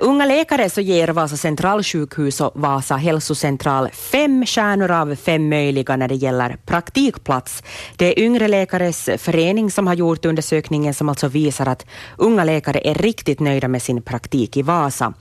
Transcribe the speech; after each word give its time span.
Unga 0.00 0.26
läkare 0.26 0.70
så 0.70 0.80
ger 0.80 1.08
Vasa 1.08 1.36
centralsjukhus 1.36 2.40
och 2.40 2.52
Vasa 2.54 2.96
hälsocentral 2.96 3.88
fem 3.88 4.46
stjärnor 4.46 4.90
av 4.90 5.14
fem 5.14 5.48
möjliga 5.48 5.96
när 5.96 6.08
det 6.08 6.14
gäller 6.14 6.56
praktikplats. 6.66 7.62
Det 7.96 8.06
är 8.06 8.24
Yngre 8.24 8.48
läkares 8.48 9.08
förening 9.18 9.70
som 9.70 9.86
har 9.86 9.94
gjort 9.94 10.24
undersökningen 10.24 10.94
som 10.94 11.08
alltså 11.08 11.28
visar 11.28 11.66
att 11.66 11.86
unga 12.16 12.44
läkare 12.44 12.80
är 12.84 12.94
riktigt 12.94 13.40
nöjda 13.40 13.68
med 13.68 13.82
sin 13.82 14.02
praktik 14.02 14.56
i 14.56 14.62
Vasa. 14.62 15.12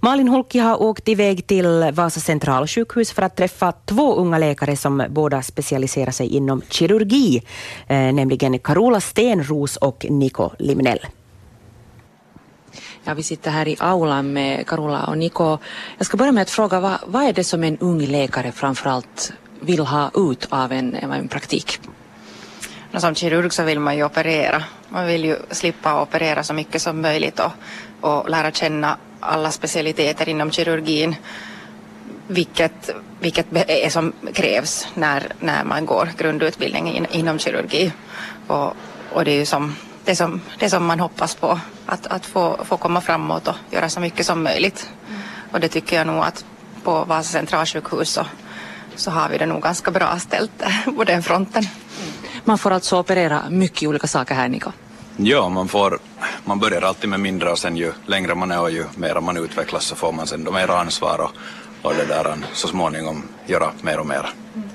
Malin 0.00 0.28
Holki 0.28 0.58
har 0.58 0.82
åkt 0.82 1.08
iväg 1.08 1.46
till 1.46 1.90
Vasa 1.92 2.20
centralsjukhus 2.20 3.12
för 3.12 3.22
att 3.22 3.36
träffa 3.36 3.72
två 3.72 4.14
unga 4.14 4.38
läkare 4.38 4.76
som 4.76 5.04
båda 5.10 5.42
specialiserar 5.42 6.10
sig 6.10 6.26
inom 6.26 6.62
kirurgi, 6.68 7.42
eh, 7.86 7.96
nämligen 7.96 8.58
Carola 8.58 9.00
Stenros 9.00 9.76
och 9.76 10.06
Niko 10.10 10.50
Limnell. 10.58 11.00
Ja, 13.04 13.14
vi 13.14 13.22
sitter 13.22 13.50
här 13.50 13.68
i 13.68 13.76
aulan 13.80 14.32
med 14.32 14.66
Carola 14.66 15.04
och 15.04 15.18
Niko. 15.18 15.58
Jag 15.98 16.06
ska 16.06 16.16
börja 16.16 16.32
med 16.32 16.42
att 16.42 16.50
fråga 16.50 16.80
vad, 16.80 16.98
vad 17.06 17.22
är 17.22 17.32
det 17.32 17.44
som 17.44 17.64
en 17.64 17.78
ung 17.78 18.00
läkare 18.00 18.52
framförallt 18.52 19.32
vill 19.60 19.80
ha 19.80 20.10
ut 20.14 20.46
av 20.50 20.72
en, 20.72 20.94
en 20.94 21.28
praktik? 21.28 21.80
Som 22.96 23.14
kirurg 23.14 23.52
så 23.52 23.62
vill 23.62 23.80
man 23.80 23.96
ju 23.96 24.04
operera. 24.04 24.64
Man 24.88 25.06
vill 25.06 25.24
ju 25.24 25.36
slippa 25.50 26.02
operera 26.02 26.42
så 26.42 26.54
mycket 26.54 26.82
som 26.82 27.00
möjligt 27.00 27.40
och, 27.40 27.52
och 28.00 28.30
lära 28.30 28.50
känna 28.50 28.96
alla 29.20 29.50
specialiteter 29.50 30.28
inom 30.28 30.50
kirurgin. 30.50 31.14
Vilket, 32.26 32.90
vilket 33.20 33.46
är 33.52 33.90
som 33.90 34.12
krävs 34.32 34.86
när, 34.94 35.32
när 35.40 35.64
man 35.64 35.86
går 35.86 36.08
grundutbildning 36.18 36.92
in, 36.92 37.06
inom 37.10 37.38
kirurgi. 37.38 37.92
Och, 38.46 38.76
och 39.12 39.24
det 39.24 39.30
är 39.30 39.38
ju 39.38 39.46
som 39.46 39.74
det 40.04 40.16
som, 40.16 40.40
det 40.58 40.70
som 40.70 40.86
man 40.86 41.00
hoppas 41.00 41.34
på. 41.34 41.60
Att, 41.86 42.06
att 42.06 42.26
få, 42.26 42.64
få 42.64 42.76
komma 42.76 43.00
framåt 43.00 43.48
och 43.48 43.54
göra 43.70 43.88
så 43.88 44.00
mycket 44.00 44.26
som 44.26 44.42
möjligt. 44.42 44.90
Mm. 45.08 45.20
Och 45.52 45.60
det 45.60 45.68
tycker 45.68 45.96
jag 45.96 46.06
nog 46.06 46.24
att 46.24 46.44
på 46.84 47.04
Vasa 47.04 47.22
centralsjukhus 47.32 48.10
så, 48.10 48.26
så 48.94 49.10
har 49.10 49.28
vi 49.28 49.38
det 49.38 49.46
nog 49.46 49.62
ganska 49.62 49.90
bra 49.90 50.18
ställt 50.18 50.62
på 50.96 51.04
den 51.04 51.22
fronten. 51.22 51.62
Mm. 51.62 52.12
Man 52.44 52.58
får 52.58 52.70
alltså 52.70 52.98
operera 52.98 53.42
mycket 53.50 53.88
olika 53.88 54.06
saker 54.06 54.34
här 54.34 54.48
Niko? 54.48 54.70
Ja, 55.16 55.48
man, 55.48 55.68
får, 55.68 55.98
man 56.44 56.58
börjar 56.58 56.82
alltid 56.82 57.10
med 57.10 57.20
mindre 57.20 57.50
och 57.50 57.58
sen 57.58 57.76
ju 57.76 57.92
längre 58.06 58.34
man 58.34 58.50
är 58.50 58.60
och 58.60 58.70
ju 58.70 58.84
mer 58.96 59.20
man 59.20 59.36
utvecklas 59.36 59.84
så 59.84 59.96
får 59.96 60.12
man 60.12 60.26
sen 60.26 60.44
då 60.44 60.52
mer 60.52 60.70
ansvar 60.70 61.20
och, 61.20 61.30
och 61.82 61.94
det 61.94 62.04
där 62.04 62.36
så 62.52 62.68
småningom 62.68 63.22
göra 63.46 63.70
mer 63.82 64.00
och 64.00 64.06
mer. 64.06 64.34
Mm. 64.54 64.68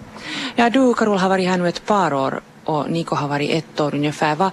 Ja, 0.55 0.69
du 0.69 0.93
Karol 0.93 1.17
har 1.17 1.29
varit 1.29 1.49
här 1.49 1.57
nu 1.57 1.69
ett 1.69 1.85
par 1.85 2.13
år 2.13 2.41
och 2.67 2.91
Niko 2.91 3.15
har 3.15 3.27
varit 3.27 3.49
ett 3.51 3.79
år 3.79 3.95
ungefär. 3.95 4.35
Vad, 4.35 4.51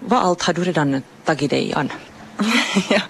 vad 0.00 0.18
allt 0.18 0.42
har 0.42 0.54
du 0.54 0.64
redan 0.64 1.02
tagit 1.24 1.50
dig 1.50 1.74
an? 1.74 1.92
ja, 2.90 3.00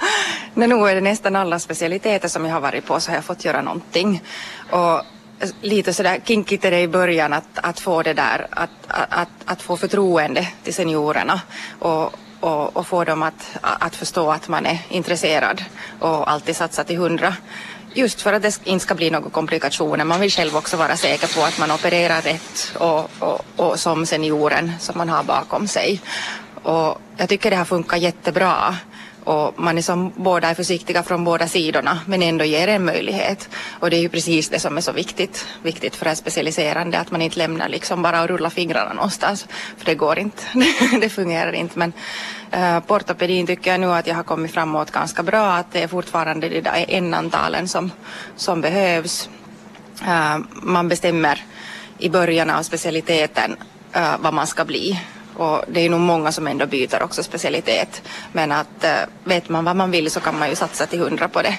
nu 0.55 0.89
är 0.89 0.95
det 0.95 1.01
nästan 1.01 1.37
alla 1.37 1.59
specialiteter 1.59 2.29
som 2.29 2.45
jag 2.45 2.53
har 2.53 2.61
varit 2.61 2.87
på 2.87 3.01
så 3.01 3.11
har 3.11 3.17
jag 3.17 3.25
fått 3.25 3.45
göra 3.45 3.63
någonting. 3.63 4.23
Och 4.71 5.03
lite 5.61 5.95
sådär 5.95 6.21
kinkigt 6.25 6.65
är 6.65 6.71
det 6.71 6.81
i 6.81 6.89
början 6.89 7.33
att, 7.33 7.59
att 7.63 7.81
få 7.81 8.03
det 8.03 8.15
där, 8.15 8.47
att, 8.51 8.71
att, 8.89 9.29
att 9.45 9.63
få 9.63 9.77
förtroende 9.77 10.49
till 10.63 10.75
seniorerna 10.75 11.41
och, 11.79 12.15
och, 12.41 12.77
och, 12.77 12.87
få 12.87 13.05
dem 13.05 13.23
att, 13.23 13.57
att 13.61 13.97
förstå 13.97 14.31
att 14.31 14.49
man 14.49 14.67
är 14.67 14.79
intresserad 14.89 15.65
och 16.01 16.31
alltid 16.31 16.57
satsa 16.57 16.85
till 16.85 16.97
hundra. 16.97 17.35
Just 17.95 18.21
för 18.23 18.33
att 18.33 18.43
det 18.43 18.61
inte 18.65 18.83
ska 18.83 18.95
bli 18.95 19.11
några 19.11 19.31
komplikationer. 19.31 20.05
Man 20.05 20.21
vill 20.21 20.31
själv 20.31 20.57
också 20.57 20.77
vara 20.77 20.97
säker 20.97 21.35
på 21.35 21.45
att 21.45 21.59
man 21.59 21.71
opererar 21.71 22.23
rätt 22.23 22.73
och, 22.79 23.11
och, 23.19 23.41
och 23.57 23.81
som 23.81 24.07
senioren 24.07 24.73
som 24.81 24.99
man 24.99 25.09
har 25.09 25.23
bakom 25.23 25.69
sig. 25.69 26.01
Och 26.63 27.01
jag 27.17 27.29
tycker 27.29 27.51
det 27.51 27.57
har 27.57 27.65
funkat 27.65 28.01
jättebra. 28.01 28.77
Och 29.25 29.61
man 29.61 29.79
är 29.79 29.83
som 29.83 30.13
båda 30.17 30.49
är 30.49 30.55
försiktiga 30.55 31.03
från 31.03 31.25
båda 31.25 31.49
sidorna 31.49 32.01
men 32.07 32.23
ändå 32.23 32.45
ger 32.45 32.69
en 32.69 32.85
möjlighet. 32.85 33.49
Och 33.81 33.91
det 33.91 33.97
är 33.97 34.01
ju 34.01 34.09
precis 34.09 34.49
det 34.49 34.59
som 34.59 34.77
är 34.77 34.81
så 34.81 34.93
viktigt, 34.93 35.47
viktigt 35.63 35.97
för 35.97 36.05
det 36.05 36.17
specialiserande 36.17 36.99
att 36.99 37.11
man 37.11 37.23
inte 37.23 37.39
lämnar 37.39 37.69
liksom 37.69 38.03
bara 38.03 38.23
och 38.23 38.29
rullar 38.29 38.51
fingrarna 38.51 38.93
någonstans. 38.93 39.47
För 39.77 39.85
det 39.85 39.95
går 39.95 40.19
inte, 40.19 40.43
det 41.01 41.09
fungerar 41.09 41.53
inte. 41.53 41.79
Men 41.79 41.93
eh, 42.51 42.77
äh, 42.77 42.83
portopedin 42.83 43.47
tycker 43.47 43.71
jag 43.71 43.81
nu 43.81 43.93
att 43.93 44.07
jag 44.07 44.15
har 44.15 44.23
kommit 44.23 44.53
framåt 44.53 44.91
ganska 44.91 45.23
bra. 45.23 45.53
Att 45.53 45.73
det 45.73 45.83
är 45.83 45.89
fortfarande 45.89 46.49
de 46.49 46.61
där 46.61 46.85
n-antalen 46.89 47.69
som, 47.69 47.91
som 48.37 48.61
behövs. 48.61 49.29
Äh, 50.07 50.39
man 50.53 50.89
bestämmer 50.89 51.45
i 51.99 52.09
början 52.09 52.51
av 52.51 52.63
specialiteten 52.63 53.57
äh, 53.93 54.19
vad 54.19 54.35
man 54.35 54.47
ska 54.47 54.65
bli 54.65 55.01
och 55.37 55.65
det 55.69 55.81
är 55.81 55.91
nog 55.91 56.01
många 56.01 56.33
som 56.33 56.47
ändå 56.47 56.67
byter 56.67 57.03
också 57.03 57.23
specialitet. 57.23 58.03
Men 58.33 58.53
att 58.53 58.85
äh, 58.85 58.91
vet 59.25 59.49
man 59.49 59.65
vad 59.65 59.77
man 59.77 59.91
vill 59.91 60.11
så 60.11 60.21
kan 60.21 60.39
man 60.39 60.49
ju 60.49 60.57
satsa 60.57 60.87
till 60.87 60.99
hundra 60.99 61.29
på 61.29 61.43
det. 61.43 61.59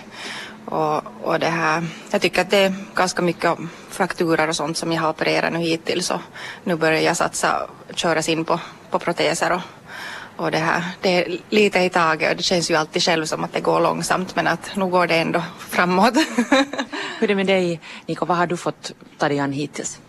Och, 0.66 1.04
och 1.22 1.40
det 1.40 1.50
här, 1.50 1.84
jag 2.12 2.22
tycker 2.22 2.42
att 2.42 2.50
det 2.50 2.58
är 2.58 2.76
ganska 2.96 3.22
mycket 3.22 3.58
frakturer 3.90 4.48
och 4.48 4.56
sånt 4.56 4.78
som 4.78 4.92
jag 4.92 5.02
har 5.02 5.10
opererat 5.10 5.54
nu 5.54 5.60
hittills. 5.60 6.12
Och 6.12 6.22
nu 6.64 6.76
börjar 6.76 7.02
jag 7.02 7.18
satsa, 7.18 7.68
köras 7.96 8.30
in 8.30 8.46
på, 8.46 8.60
på 8.90 9.00
proteser 9.00 9.52
och, 9.52 9.62
och 10.36 10.52
det 10.52 10.58
här. 10.58 10.84
Det 11.02 11.10
är 11.10 11.38
lite 11.50 11.80
i 11.80 11.90
taget 11.90 12.32
och 12.32 12.38
det 12.38 12.44
känns 12.44 12.72
ju 12.72 12.76
alltid 12.76 13.04
själv 13.04 13.26
som 13.26 13.44
att 13.44 13.54
det 13.54 13.62
går 13.62 13.80
långsamt 13.80 14.36
men 14.36 14.48
att 14.48 14.76
nu 14.76 14.86
går 14.86 15.08
det 15.08 15.16
ändå 15.16 15.44
framåt. 15.60 16.14
Hur 17.20 17.24
är 17.24 17.28
det 17.28 17.36
med 17.36 17.48
dig 17.48 17.80
Niko, 18.06 18.26
vad 18.26 18.38
har 18.38 18.48
du 18.48 18.58
fått 18.58 18.92
ta 19.18 19.30
dig 19.30 19.40
an 19.40 19.52
hittills? 19.52 20.00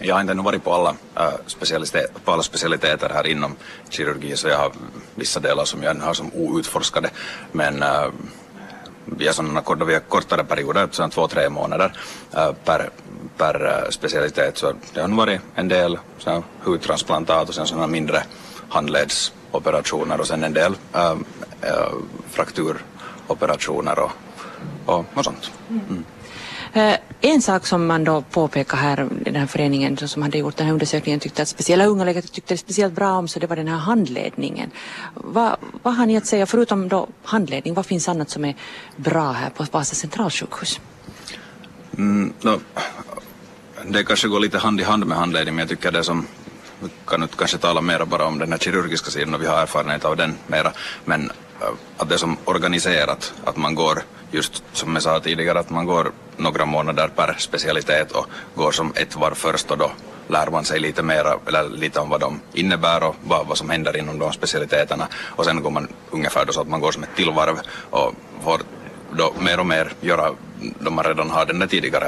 Jag 0.00 0.14
har 0.14 0.20
inte 0.20 0.32
ännu 0.32 0.42
varit 0.42 0.64
på 0.64 0.74
alla, 0.74 0.96
äh, 1.16 1.32
specialitet, 1.46 2.24
på 2.24 2.32
alla 2.32 2.42
specialiteter 2.42 3.10
här 3.14 3.26
inom 3.26 3.56
kirurgi 3.88 4.36
så 4.36 4.48
jag 4.48 4.58
har 4.58 4.72
vissa 5.14 5.40
delar 5.40 5.64
som 5.64 5.82
jag 5.82 5.90
ännu 5.90 6.04
har 6.04 6.14
som 6.14 6.30
outforskade. 6.34 7.10
Men 7.52 7.82
äh, 7.82 8.06
via 9.04 9.32
sådana 9.32 9.84
via 9.86 10.00
kortare 10.00 10.44
perioder, 10.44 10.88
sådana 10.90 11.10
två, 11.10 11.28
tre 11.28 11.48
månader 11.48 11.92
äh, 12.36 12.52
per, 12.64 12.90
per 13.36 13.86
specialitet 13.90 14.58
så 14.58 14.72
det 14.94 15.00
har 15.00 15.08
nog 15.08 15.18
varit 15.18 15.40
en 15.54 15.68
del 15.68 15.98
så 16.18 16.42
hudtransplantat 16.64 17.48
och 17.48 17.54
sen 17.54 17.66
sådana 17.66 17.86
mindre 17.86 18.22
handledsoperationer 18.68 20.20
och 20.20 20.26
sen 20.26 20.44
en 20.44 20.52
del 20.52 20.74
äh, 20.94 21.16
äh, 21.62 21.92
frakturoperationer 22.30 23.98
och, 23.98 24.10
och, 24.86 25.04
och 25.14 25.24
sånt. 25.24 25.50
Mm. 25.70 26.04
En 27.24 27.42
sak 27.42 27.66
som 27.66 27.86
man 27.86 28.04
då 28.04 28.22
påpekar 28.22 28.76
här, 28.76 29.08
den 29.24 29.34
här 29.34 29.46
föreningen 29.46 29.96
som 29.96 30.22
hade 30.22 30.38
gjort 30.38 30.56
den 30.56 30.66
här 30.66 30.72
undersökningen 30.72 31.20
tyckte 31.20 31.42
att 31.42 31.48
speciella 31.48 31.84
unga 31.84 32.04
läkare 32.04 32.22
tyckte 32.22 32.54
det 32.54 32.58
speciellt 32.58 32.94
bra 32.94 33.12
om 33.12 33.28
så 33.28 33.38
det 33.38 33.46
var 33.46 33.56
den 33.56 33.68
här 33.68 33.76
handledningen. 33.76 34.70
Vad, 35.14 35.56
vad 35.82 35.94
har 35.94 36.06
ni 36.06 36.16
att 36.16 36.26
säga, 36.26 36.46
förutom 36.46 36.88
då 36.88 37.08
handledning, 37.22 37.74
vad 37.74 37.86
finns 37.86 38.08
annat 38.08 38.30
som 38.30 38.44
är 38.44 38.54
bra 38.96 39.32
här 39.32 39.50
på 39.50 39.66
Vasa 39.70 39.94
centralsjukhus? 39.94 40.80
Mm, 41.98 42.32
no, 42.40 42.60
det 43.86 44.04
kanske 44.04 44.28
går 44.28 44.40
lite 44.40 44.58
hand 44.58 44.80
i 44.80 44.84
hand 44.84 45.06
med 45.06 45.18
handledning 45.18 45.54
men 45.54 45.62
jag 45.62 45.68
tycker 45.68 45.92
det 45.92 46.04
som 46.04 46.26
vi 46.80 46.88
kan 47.06 47.22
inte 47.22 47.36
kanske 47.36 47.58
tala 47.58 47.80
mer 47.80 48.04
bara 48.04 48.26
om 48.26 48.38
den 48.38 48.52
här 48.52 48.58
kirurgiska 48.58 49.10
sidan 49.10 49.34
och 49.34 49.42
vi 49.42 49.46
har 49.46 49.62
erfarenhet 49.62 50.04
av 50.04 50.16
den 50.16 50.34
mera 50.46 50.72
men 51.04 51.30
Eh, 51.62 51.74
att 51.96 52.08
det 52.08 52.14
är 52.14 52.18
som 52.18 52.36
organiserat, 52.44 53.34
att 53.44 53.56
man 53.56 53.74
går 53.74 54.02
just 54.30 54.64
som 54.72 54.94
jag 54.94 55.02
sa 55.02 55.20
tidigare 55.20 55.58
att 55.58 55.70
man 55.70 55.86
går 55.86 56.12
några 56.36 56.66
månader 56.66 57.08
per 57.08 57.36
specialitet 57.38 58.12
och 58.12 58.26
går 58.54 58.72
som 58.72 58.92
ett 58.96 59.16
var 59.16 59.30
först 59.30 59.70
och 59.70 59.78
då 59.78 59.90
lär 60.28 60.50
man 60.50 60.64
sig 60.64 60.80
lite 60.80 61.02
mer 61.02 61.24
eller 61.46 61.68
lite 61.68 62.00
om 62.00 62.08
vad 62.08 62.20
de 62.20 62.40
innebär 62.52 63.02
och 63.02 63.16
vad, 63.24 63.46
vad 63.46 63.58
som 63.58 63.70
händer 63.70 63.96
inom 63.96 64.18
de 64.18 64.32
specialiteterna 64.32 65.08
och 65.16 65.44
sen 65.44 65.62
går 65.62 65.70
man 65.70 65.88
ungefär 66.10 66.44
då 66.44 66.52
så 66.52 66.60
att 66.60 66.68
man 66.68 66.80
går 66.80 66.92
som 66.92 67.02
ett 67.02 67.16
tillvarv 67.16 67.60
och 67.90 68.14
får 68.44 68.60
då 69.12 69.34
mer 69.38 69.60
och 69.60 69.66
mer 69.66 69.92
göra 70.00 70.30
då 70.78 70.90
man 70.90 71.04
redan 71.04 71.30
har 71.30 71.46
den 71.46 71.58
där 71.58 71.66
tidigare 71.66 72.06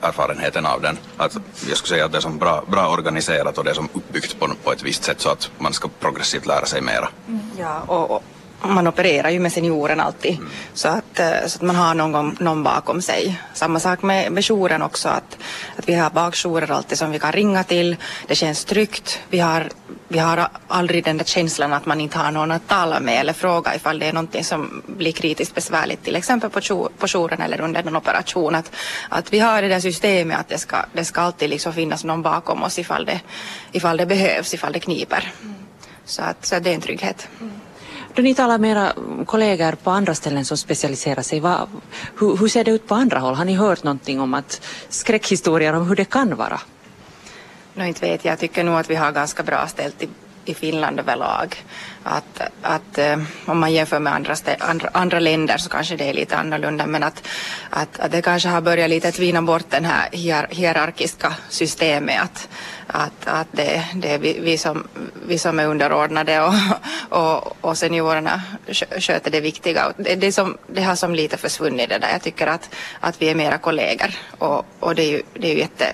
erfarenheten 0.00 0.66
av 0.66 0.80
den. 0.80 0.98
Att 1.16 1.36
jag 1.68 1.76
skulle 1.76 1.88
säga 1.88 2.04
att 2.04 2.12
det 2.12 2.18
är 2.18 2.22
som 2.22 2.38
bra, 2.38 2.64
bra 2.66 2.88
organiserat 2.88 3.58
och 3.58 3.64
det 3.64 3.70
är 3.70 3.74
som 3.74 3.88
uppbyggt 3.92 4.40
på, 4.40 4.48
på 4.64 4.72
ett 4.72 4.82
visst 4.82 5.04
sätt 5.04 5.20
så 5.20 5.30
att 5.30 5.50
man 5.58 5.72
ska 5.72 5.88
progressivt 6.00 6.46
lära 6.46 6.66
sig 6.66 6.80
mera. 6.80 7.08
Mm. 7.28 7.40
Ja, 7.58 7.80
och, 7.86 8.10
och 8.10 8.24
man 8.64 8.86
opererar 8.86 9.30
ju 9.30 9.40
med 9.40 9.52
senioren 9.52 10.00
alltid 10.00 10.34
mm. 10.34 10.50
så, 10.74 10.88
att, 10.88 11.18
eh, 11.18 11.46
så 11.46 11.56
att 11.56 11.62
man 11.62 11.76
har 11.76 11.94
någon, 11.94 12.36
någon 12.40 12.62
bakom 12.62 13.02
sig. 13.02 13.40
Samma 13.54 13.80
sak 13.80 14.02
med, 14.02 14.32
med 14.32 14.44
jouren 14.44 14.82
också 14.82 15.08
att, 15.08 15.38
att 15.76 15.88
vi 15.88 15.94
har 15.94 16.10
bakjourer 16.10 16.70
alltid 16.70 16.98
som 16.98 17.10
vi 17.10 17.18
kan 17.18 17.32
ringa 17.32 17.64
till. 17.64 17.96
Det 18.26 18.34
känns 18.34 18.64
tryggt. 18.64 19.20
Vi 19.28 19.38
har, 19.38 19.68
vi 20.08 20.18
har 20.18 20.48
aldrig 20.68 21.04
den 21.04 21.18
där 21.18 21.24
känslan 21.24 21.72
att 21.72 21.86
man 21.86 22.00
inte 22.00 22.18
har 22.18 22.30
någon 22.30 22.50
att 22.50 22.68
tala 22.68 23.00
med 23.00 23.20
eller 23.20 23.32
fråga 23.32 23.74
ifall 23.74 23.98
det 23.98 24.06
är 24.06 24.12
någonting 24.12 24.44
som 24.44 24.82
blir 24.86 25.12
kritiskt 25.12 25.54
besvärligt 25.54 26.04
till 26.04 26.16
exempel 26.16 26.50
på, 26.50 26.60
jour, 26.60 26.88
på 26.98 27.06
jouren 27.08 27.40
eller 27.40 27.60
under 27.60 27.86
en 27.86 27.96
operation. 27.96 28.54
Att, 28.54 28.72
att 29.08 29.32
vi 29.32 29.38
har 29.38 29.62
det 29.62 29.68
där 29.68 29.80
systemet 29.80 30.38
att 30.38 30.48
det 30.48 30.58
ska, 30.58 30.76
det 30.92 31.04
ska 31.04 31.20
alltid 31.20 31.50
liksom 31.50 31.72
finnas 31.72 32.04
någon 32.04 32.22
bakom 32.22 32.62
oss 32.62 32.78
ifall 32.78 33.04
det, 33.04 33.20
ifall 33.72 33.96
det 33.96 34.06
behövs, 34.06 34.54
ifall 34.54 34.72
det 34.72 34.80
kniper. 34.80 35.32
Mm. 35.42 35.54
Så, 36.04 36.22
att, 36.22 36.46
så 36.46 36.56
att 36.56 36.64
det 36.64 36.70
är 36.70 36.74
en 36.74 36.80
trygghet. 36.80 37.28
Mm. 37.40 37.52
Då 38.14 38.22
ni 38.22 38.34
talar 38.34 38.58
med 38.58 38.70
era 38.70 38.92
kollegor 39.26 39.72
på 39.72 39.90
andra 39.90 40.14
ställen 40.14 40.44
som 40.44 40.56
specialiserar 40.56 41.22
sig, 41.22 41.40
vad, 41.40 41.68
hur, 42.18 42.36
hur, 42.36 42.48
ser 42.48 42.64
det 42.64 42.70
ut 42.70 42.86
på 42.86 42.94
andra 42.94 43.18
håll? 43.18 43.34
Har 43.34 43.44
ni 43.44 43.54
hört 43.54 43.82
någonting 43.82 44.20
om 44.20 44.34
att 44.34 44.62
skräckhistorier 44.88 45.72
om 45.72 45.88
hur 45.88 45.96
det 45.96 46.04
kan 46.04 46.36
vara? 46.36 46.60
No, 47.74 47.84
inte 47.84 48.00
vet 48.00 48.24
jag. 48.24 48.32
Jag 48.32 48.38
tycker 48.38 48.64
nog 48.64 48.74
att 48.74 48.90
vi 48.90 48.94
har 48.94 49.12
ganska 49.12 49.42
bra 49.42 49.66
ställt 49.66 50.02
i 50.02 50.08
i 50.44 50.54
Finland 50.54 51.00
överlag. 51.00 51.64
Att, 52.02 52.40
att 52.62 52.98
eh, 52.98 53.18
om 53.46 53.58
man 53.58 53.72
jämför 53.72 53.98
med 53.98 54.12
andra, 54.12 54.34
andra, 54.58 54.88
andra 54.92 55.20
länder 55.20 55.58
så 55.58 55.70
kanske 55.70 55.96
det 55.96 56.08
är 56.08 56.14
lite 56.14 56.36
annorlunda 56.36 56.86
men 56.86 57.02
att, 57.02 57.28
att, 57.70 58.00
att 58.00 58.12
det 58.12 58.22
kanske 58.22 58.48
har 58.48 58.60
börjat 58.60 58.90
lite 58.90 59.12
tvina 59.12 59.42
bort 59.42 59.70
den 59.70 59.84
här 59.84 60.08
hier, 60.12 60.46
hierarkiska 60.50 61.34
systemet 61.48 62.20
att, 62.20 62.48
att, 62.86 63.26
att 63.26 63.48
det, 63.50 63.84
det 63.94 64.10
är 64.10 64.18
vi, 64.18 64.38
vi, 64.40 64.58
som, 64.58 64.88
vi 65.26 65.38
som 65.38 65.58
är 65.58 65.66
underordnade 65.66 66.40
och, 66.40 66.54
och, 67.18 67.64
och 67.64 67.78
seniorerna 67.78 68.42
sköter 68.98 69.30
det 69.30 69.40
viktiga. 69.40 69.92
Det, 69.96 70.14
det, 70.14 70.32
som, 70.32 70.56
det 70.66 70.82
har 70.82 70.96
som 70.96 71.14
lite 71.14 71.36
försvunnit 71.36 71.88
det 71.88 71.98
där. 71.98 72.10
Jag 72.12 72.22
tycker 72.22 72.46
att, 72.46 72.74
att 73.00 73.22
vi 73.22 73.30
är 73.30 73.34
mera 73.34 73.58
kollegor 73.58 74.14
och, 74.38 74.66
och 74.80 74.94
det 74.94 75.02
är 75.02 75.10
ju, 75.10 75.22
det 75.34 75.46
är 75.50 75.52
ju 75.52 75.58
jätte, 75.58 75.92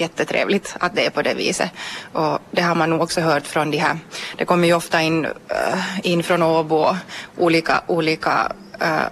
jättetrevligt 0.00 0.76
att 0.80 0.94
det 0.94 1.06
är 1.06 1.10
på 1.10 1.22
det 1.22 1.34
viset. 1.34 1.70
Och 2.12 2.38
det 2.50 2.62
har 2.62 2.74
man 2.74 2.90
nog 2.90 3.02
också 3.02 3.20
hört 3.20 3.46
från 3.46 3.70
de 3.70 3.78
här, 3.78 3.98
det 4.36 4.44
kommer 4.44 4.68
ju 4.68 4.74
ofta 4.74 5.02
in, 5.02 5.26
uh, 5.26 6.00
in 6.02 6.22
från 6.22 6.42
Åbo 6.42 6.96
olika, 7.36 7.82
olika, 7.86 8.52
uh, 8.82 9.06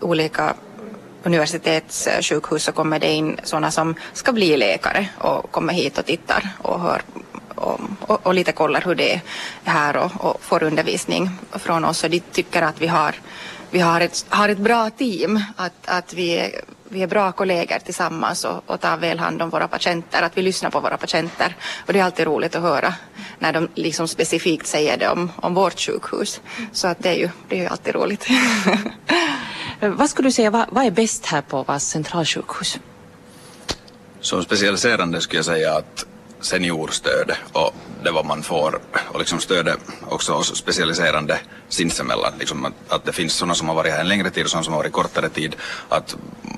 olika 0.00 0.54
universitetssjukhus 1.22 2.64
så 2.64 2.72
kommer 2.72 2.98
det 2.98 3.12
in 3.12 3.40
sådana 3.42 3.70
som 3.70 3.94
ska 4.12 4.32
bli 4.32 4.56
läkare 4.56 5.08
och 5.18 5.50
kommer 5.50 5.72
hit 5.72 5.98
och 5.98 6.06
tittar 6.06 6.48
och 6.62 6.80
hör 6.80 7.02
och, 7.54 7.80
och, 8.00 8.26
och 8.26 8.34
lite 8.34 8.52
kollar 8.52 8.80
hur 8.80 8.94
det 8.94 9.12
är 9.12 9.20
här 9.64 9.96
och, 9.96 10.24
och 10.24 10.42
får 10.42 10.62
undervisning 10.62 11.30
från 11.52 11.84
oss 11.84 12.04
och 12.04 12.10
de 12.10 12.20
tycker 12.20 12.62
att 12.62 12.80
vi 12.80 12.86
har 12.86 13.14
vi 13.70 13.80
har 13.80 14.00
ett, 14.00 14.26
har 14.28 14.48
ett 14.48 14.58
bra 14.58 14.90
team, 14.90 15.40
att, 15.56 15.72
att 15.84 16.14
vi, 16.14 16.38
är, 16.38 16.50
vi 16.90 17.02
är 17.02 17.06
bra 17.06 17.32
kollegor 17.32 17.78
tillsammans 17.78 18.44
och, 18.44 18.62
och 18.66 18.80
tar 18.80 18.96
väl 18.96 19.18
hand 19.18 19.42
om 19.42 19.50
våra 19.50 19.68
patienter, 19.68 20.22
att 20.22 20.36
vi 20.36 20.42
lyssnar 20.42 20.70
på 20.70 20.80
våra 20.80 20.96
patienter. 20.96 21.56
Och 21.86 21.92
det 21.92 21.98
är 21.98 22.04
alltid 22.04 22.26
roligt 22.26 22.56
att 22.56 22.62
höra 22.62 22.94
när 23.38 23.52
de 23.52 23.68
liksom 23.74 24.08
specifikt 24.08 24.66
säger 24.66 24.96
det 24.96 25.08
om, 25.08 25.32
om 25.36 25.54
vårt 25.54 25.80
sjukhus. 25.80 26.40
Så 26.72 26.88
att 26.88 26.98
det 27.02 27.08
är 27.08 27.14
ju, 27.14 27.28
det 27.48 27.56
är 27.56 27.60
ju 27.60 27.66
alltid 27.66 27.94
roligt. 27.94 28.26
vad 29.80 30.10
skulle 30.10 30.28
du 30.28 30.32
säga, 30.32 30.50
vad, 30.50 30.66
vad 30.70 30.86
är 30.86 30.90
bäst 30.90 31.26
här 31.26 31.42
på 31.42 31.62
Vas 31.62 31.88
centralsjukhus? 31.88 32.78
Som 34.20 34.42
specialiserande 34.42 35.20
skulle 35.20 35.38
jag 35.38 35.46
säga 35.46 35.76
att 35.76 36.06
seniorstöd 36.40 37.32
och 37.52 37.74
det 38.02 38.10
vad 38.10 38.26
man 38.26 38.42
får 38.42 38.80
och 39.08 39.18
liksom 39.18 39.40
stödet 39.40 39.78
också 40.08 40.32
oss 40.32 40.56
specialiserande 40.56 41.38
sinsemellan. 41.68 42.32
Liksom 42.38 42.64
att, 42.64 42.72
att 42.88 43.04
det 43.04 43.12
finns 43.12 43.32
sådana 43.32 43.54
som 43.54 43.68
har 43.68 43.74
varit 43.74 43.92
här 43.92 44.00
en 44.00 44.08
längre 44.08 44.30
tid 44.30 44.44
och 44.44 44.50
sådana 44.50 44.64
som 44.64 44.72
har 44.72 44.80
varit 44.80 44.92
kortare 44.92 45.28
tid. 45.28 45.56
Att 45.88 46.16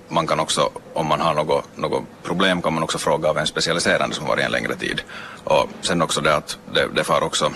man 0.09 0.27
kan 0.27 0.41
också, 0.41 0.71
om 0.93 1.07
man 1.07 1.21
har 1.21 1.35
något, 1.35 1.77
något 1.77 2.05
problem 2.23 2.63
kan 2.63 2.75
man 2.75 2.83
också 2.83 2.99
fråga 2.99 3.29
av 3.29 3.39
en 3.39 3.47
specialiserande 3.47 4.15
som 4.15 4.27
varit 4.27 4.45
en 4.45 4.53
längre 4.53 4.75
tid. 4.75 5.03
Och 5.45 5.69
sen 5.81 6.03
också 6.03 6.21
det 6.21 6.37
att 6.37 6.59
det, 6.75 6.89
det 6.95 7.05
får 7.05 7.23
också, 7.23 7.53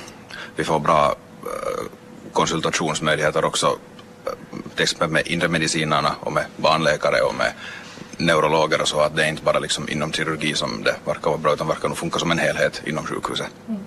vi 0.56 0.64
får 0.64 0.78
bra 0.78 1.06
äh, 1.06 1.84
konsultationsmöjligheter 2.32 3.44
också 3.44 3.66
äh, 3.66 4.32
till 4.74 4.82
exempel 4.82 5.08
med 5.08 5.26
inre 5.26 5.48
medicinarna 5.48 6.14
och 6.20 6.32
med 6.32 6.44
barnläkare 6.56 7.20
och 7.20 7.34
med 7.34 7.52
neurologer 8.18 8.80
och 8.80 8.88
så 8.88 9.00
att 9.00 9.16
det 9.16 9.24
är 9.24 9.28
inte 9.28 9.42
bara 9.42 9.58
liksom 9.58 9.88
inom 9.88 10.12
kirurgi 10.12 10.54
som 10.54 10.82
det 10.82 10.96
verkar 11.04 11.30
vara 11.30 11.38
bra 11.38 11.52
utan 11.52 11.68
verkar 11.68 11.88
nog 11.88 11.98
funka 11.98 12.18
som 12.18 12.30
en 12.30 12.38
helhet 12.38 12.82
inom 12.86 13.06
sjukhuset. 13.06 13.46
Mm. 13.68 13.80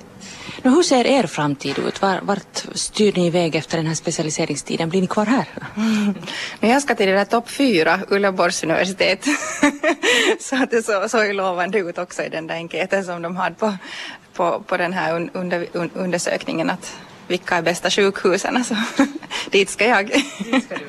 Nu, 0.62 0.70
hur 0.70 0.84
ser 0.84 1.08
er 1.08 1.28
framtid 1.28 1.80
ut? 1.80 2.02
Var, 2.02 2.20
vart 2.22 2.66
styr 2.74 3.14
ni 3.16 3.28
iväg 3.28 3.56
efter 3.56 3.78
den 3.78 3.88
här 3.88 3.96
specialiseringstiden? 3.96 4.90
Blir 4.90 5.02
ni 5.02 5.08
kvar 5.08 5.26
här? 5.26 5.46
Mm. 5.78 6.74
Jag 6.74 6.82
ska 6.82 6.96
till 6.96 7.08
det 7.08 7.14
där 7.14 7.26
topp 7.26 7.50
fyra, 7.50 8.00
Uleåborgs 8.10 8.64
universitet. 8.64 9.26
så 10.40 10.56
att 10.56 10.72
det 10.72 10.84
så, 10.84 11.10
såg 11.10 11.34
lovande 11.34 11.80
ut 11.80 11.98
också 11.98 12.24
i 12.24 12.30
den 12.30 12.48
där 12.48 12.56
enkäten 12.56 13.04
som 13.04 13.22
de 13.22 13.36
hade 13.36 13.56
på, 13.56 13.78
på, 14.34 14.64
på 14.68 14.78
den 14.78 14.94
här 14.94 15.16
un, 15.16 15.30
under, 15.34 15.68
un, 15.74 15.90
undersökningen 15.94 16.70
att 16.70 16.98
vilka 17.28 17.56
är 17.56 17.62
bästa 17.62 17.90
sjukhusen. 17.90 18.58
Alltså, 18.58 18.76
dit 19.52 19.70
ska 19.70 19.88
jag. 19.88 20.08
dit 20.08 20.64
ska 20.64 20.76
du. 20.76 20.88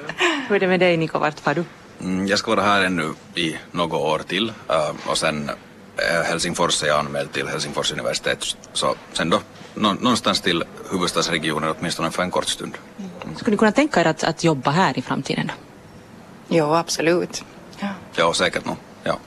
Hur 0.49 0.57
är 0.57 0.61
det 0.61 0.67
med 0.67 0.81
dig 0.81 0.97
Niko, 0.97 1.19
vart 1.19 1.41
far 1.41 1.55
du? 1.55 1.65
Mm, 2.01 2.27
jag 2.27 2.39
ska 2.39 2.51
vara 2.51 2.67
här 2.67 2.85
ännu 2.85 3.15
i 3.35 3.57
något 3.73 4.01
år 4.01 4.19
till 4.19 4.49
uh, 4.49 5.11
och 5.11 5.19
sen 5.19 5.51
uh, 5.51 6.23
Helsingfors 6.25 6.83
är 6.83 6.87
jag 6.87 6.99
anmäld 6.99 7.33
till 7.33 7.49
Helsingfors 7.49 7.93
universitet 7.93 8.57
så 8.73 8.95
sen 9.13 9.31
då 9.31 9.41
någonstans 9.75 10.41
till 10.41 10.65
huvudstadsregionen 10.91 11.75
åtminstone 11.79 12.11
för 12.11 12.23
en 12.23 12.31
kort 12.31 12.49
stund. 12.49 12.79
Mm. 12.99 13.37
Skulle 13.37 13.51
ni 13.51 13.57
kunna 13.57 13.73
tänka 13.73 14.01
er 14.01 14.05
att, 14.05 14.25
att 14.25 14.45
jobba 14.45 14.71
här 14.71 14.99
i 14.99 15.03
framtiden? 15.03 15.53
Jo, 16.49 16.75
absolut. 16.75 17.45
Ja, 17.79 17.89
ja 18.15 18.35
säkert 18.35 18.65
nog. 18.65 18.77
Ja. 19.03 19.19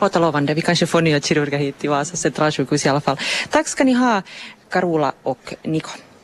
Låter 0.00 0.20
lovande. 0.20 0.54
Vi 0.54 0.62
kanske 0.62 0.86
får 0.86 1.02
nya 1.02 1.20
kirurger 1.20 1.58
hit 1.58 1.78
till 1.78 1.90
Vasa 1.90 2.16
centralsjukhus 2.16 2.86
i 2.86 2.88
alla 2.88 3.00
fall. 3.00 3.18
Tack 3.50 3.68
ska 3.68 3.84
ni 3.84 3.92
ha, 3.92 4.22
Carola 4.70 5.12
och 5.22 5.54
Niko. 5.62 5.90